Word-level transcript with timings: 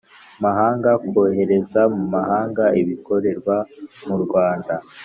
mahanga 0.43 0.89
kohereza 1.09 1.81
mu 1.95 2.05
mahanga 2.15 2.65
ibikorerwa 2.81 3.55
mu 4.07 4.15
Rwanda 4.23 4.73